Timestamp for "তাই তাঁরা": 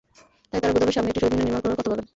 0.49-0.73